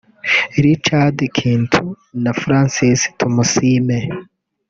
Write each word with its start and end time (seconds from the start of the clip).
Richard 0.63 1.17
Kintu 1.37 1.83
na 2.23 2.31
Francis 2.41 2.99
Tumusiime 3.17 3.99